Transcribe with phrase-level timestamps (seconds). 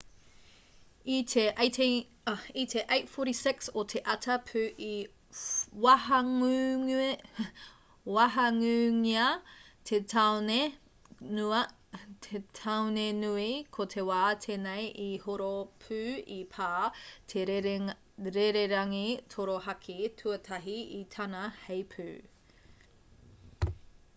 [1.15, 5.41] i te 8:46 o te ata pū i
[8.15, 9.27] wahangūngia
[9.91, 10.57] te tāone
[13.25, 13.45] nui
[13.77, 15.51] ko te wā tēnei i horo
[15.85, 16.01] pū
[16.39, 16.71] i pā
[17.35, 19.05] te rererangi
[19.35, 22.09] torohaki tuatahi i tana heipū